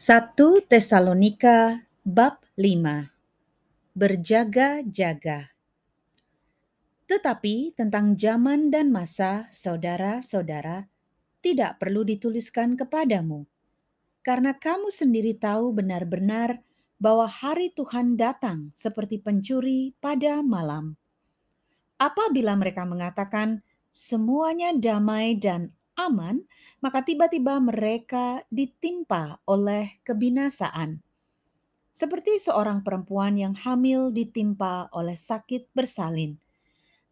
[0.00, 0.32] 1
[0.64, 3.12] Tesalonika bab 5
[3.92, 5.52] Berjaga-jaga.
[7.04, 10.88] Tetapi tentang zaman dan masa, saudara-saudara,
[11.44, 13.44] tidak perlu dituliskan kepadamu,
[14.24, 16.64] karena kamu sendiri tahu benar-benar
[16.96, 20.96] bahwa hari Tuhan datang seperti pencuri pada malam.
[22.00, 23.60] Apabila mereka mengatakan
[23.92, 26.40] semuanya damai dan aman,
[26.80, 31.04] maka tiba-tiba mereka ditimpa oleh kebinasaan.
[31.92, 36.38] Seperti seorang perempuan yang hamil ditimpa oleh sakit bersalin,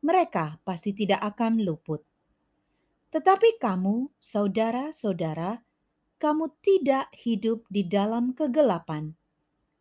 [0.01, 2.01] mereka pasti tidak akan luput.
[3.13, 5.61] Tetapi kamu, saudara-saudara,
[6.19, 9.15] kamu tidak hidup di dalam kegelapan,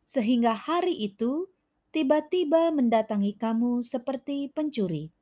[0.04, 1.50] sehingga hari itu
[1.92, 5.17] tiba-tiba mendatangi kamu seperti pencuri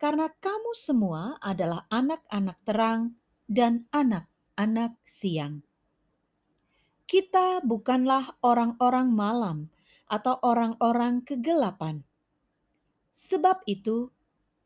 [0.00, 5.60] karena kamu semua adalah anak-anak terang dan anak-anak siang.
[7.04, 9.58] Kita bukanlah orang-orang malam
[10.08, 12.00] atau orang-orang kegelapan.
[13.12, 14.08] Sebab itu,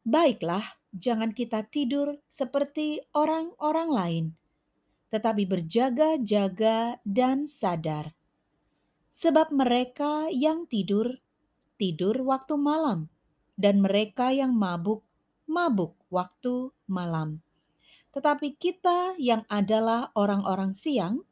[0.06, 4.24] baiklah jangan kita tidur seperti orang-orang lain,
[5.10, 8.14] tetapi berjaga-jaga dan sadar.
[9.10, 11.18] Sebab mereka yang tidur,
[11.74, 13.10] tidur waktu malam,
[13.58, 15.02] dan mereka yang mabuk,
[15.48, 17.44] mabuk waktu malam.
[18.14, 21.26] Tetapi kita yang adalah orang-orang siang,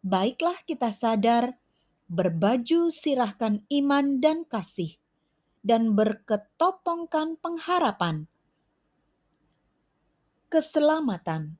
[0.00, 1.58] baiklah kita sadar,
[2.06, 4.94] berbaju sirahkan iman dan kasih,
[5.60, 8.30] dan berketopongkan pengharapan,
[10.46, 11.58] keselamatan.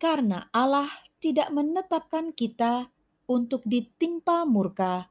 [0.00, 0.88] Karena Allah
[1.20, 2.88] tidak menetapkan kita
[3.28, 5.10] untuk ditimpa murka,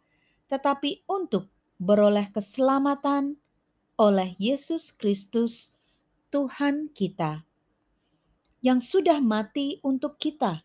[0.49, 1.47] tetapi untuk
[1.79, 3.39] beroleh keselamatan
[3.99, 5.75] oleh Yesus Kristus,
[6.31, 7.43] Tuhan kita,
[8.63, 10.63] yang sudah mati untuk kita,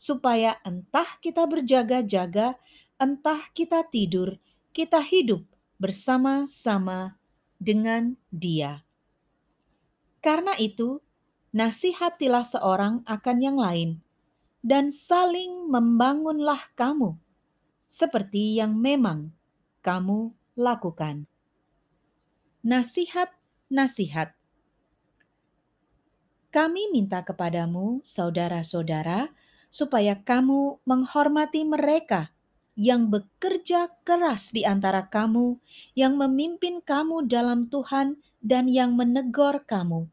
[0.00, 2.56] supaya entah kita berjaga-jaga,
[2.96, 4.40] entah kita tidur,
[4.72, 5.44] kita hidup
[5.76, 7.20] bersama-sama
[7.60, 8.80] dengan Dia.
[10.24, 11.04] Karena itu,
[11.52, 14.00] nasihatilah seorang akan yang lain,
[14.64, 17.12] dan saling membangunlah kamu,
[17.84, 19.36] seperti yang memang
[19.84, 21.28] kamu lakukan
[22.66, 24.34] nasihat-nasihat.
[26.48, 29.30] Kami minta kepadamu, saudara-saudara,
[29.68, 32.32] supaya kamu menghormati mereka
[32.78, 35.60] yang bekerja keras di antara kamu,
[35.92, 40.06] yang memimpin kamu dalam Tuhan, dan yang menegur kamu,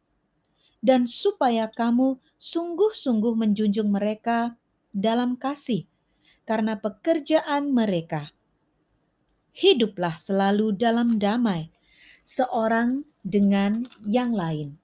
[0.81, 4.57] dan supaya kamu sungguh-sungguh menjunjung mereka
[4.89, 5.85] dalam kasih
[6.45, 8.33] karena pekerjaan mereka.
[9.55, 11.69] Hiduplah selalu dalam damai
[12.25, 14.81] seorang dengan yang lain.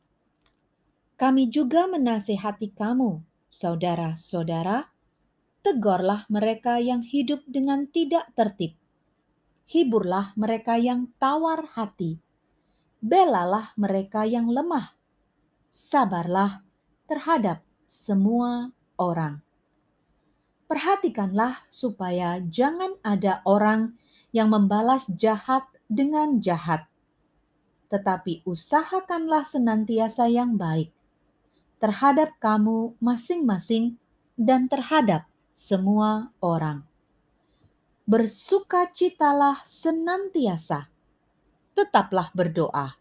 [1.18, 4.94] Kami juga menasihati kamu, saudara-saudara,
[5.66, 8.78] tegurlah mereka yang hidup dengan tidak tertib.
[9.66, 12.22] Hiburlah mereka yang tawar hati.
[13.02, 14.94] Belalah mereka yang lemah.
[15.73, 16.62] Sabarlah
[17.09, 18.69] terhadap semua
[19.02, 19.41] orang.
[20.69, 23.97] Perhatikanlah supaya jangan ada orang
[24.29, 26.91] yang membalas jahat dengan jahat,
[27.91, 30.96] tetapi usahakanlah senantiasa yang baik
[31.84, 34.00] terhadap kamu masing-masing
[34.40, 36.88] dan terhadap semua orang.
[38.07, 40.88] Bersukacitalah senantiasa,
[41.75, 42.96] tetaplah berdoa,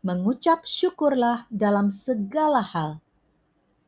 [0.00, 3.04] mengucap syukurlah dalam segala hal,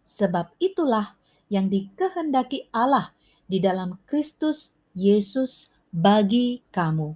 [0.05, 1.17] sebab itulah
[1.49, 3.17] yang dikehendaki Allah
[3.47, 7.15] di dalam Kristus Yesus bagi kamu.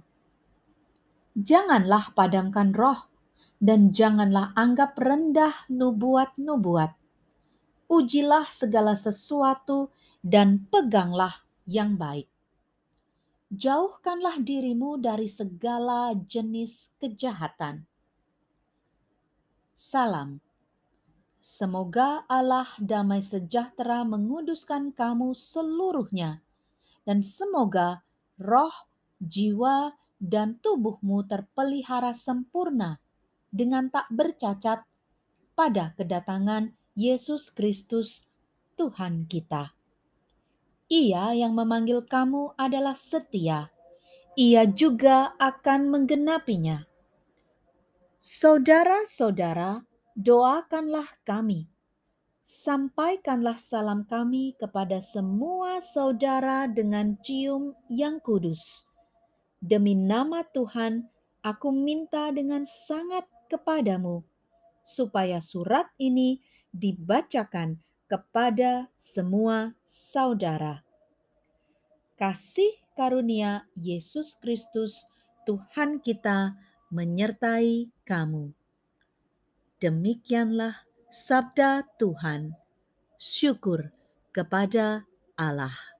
[1.35, 3.08] Janganlah padamkan roh
[3.59, 6.95] dan janganlah anggap rendah nubuat-nubuat.
[7.91, 9.91] Ujilah segala sesuatu
[10.23, 12.31] dan peganglah yang baik.
[13.51, 17.83] Jauhkanlah dirimu dari segala jenis kejahatan.
[19.75, 20.39] Salam.
[21.39, 26.45] Semoga Allah damai sejahtera menguduskan kamu seluruhnya,
[27.09, 28.05] dan semoga
[28.37, 28.85] roh,
[29.17, 33.01] jiwa, dan tubuhmu terpelihara sempurna
[33.49, 34.85] dengan tak bercacat
[35.57, 38.29] pada kedatangan Yesus Kristus,
[38.79, 39.75] Tuhan kita.
[40.89, 43.69] Ia yang memanggil kamu adalah setia.
[44.33, 46.87] Ia juga akan menggenapinya.
[48.17, 49.85] Saudara-saudara,
[50.17, 51.69] doakanlah kami.
[52.41, 58.89] Sampaikanlah salam kami kepada semua saudara dengan cium yang kudus.
[59.61, 61.05] Demi nama Tuhan,
[61.45, 64.21] aku minta dengan sangat kepadamu,
[64.85, 70.85] supaya surat ini dibacakan kepada semua saudara.
[72.15, 75.07] Kasih karunia Yesus Kristus,
[75.49, 76.53] Tuhan kita,
[76.93, 78.51] menyertai kamu.
[79.79, 82.51] Demikianlah sabda Tuhan.
[83.15, 83.91] Syukur
[84.35, 85.07] kepada
[85.39, 85.98] Allah.